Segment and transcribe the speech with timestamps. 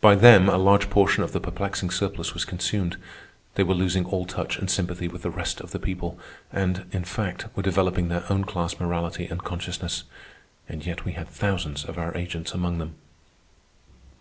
[0.00, 2.96] By them a large portion of the perplexing surplus was consumed.
[3.54, 6.18] They were losing all touch and sympathy with the rest of the people,
[6.52, 10.02] and, in fact, were developing their own class morality and consciousness.
[10.68, 12.96] And yet we had thousands of our agents among them.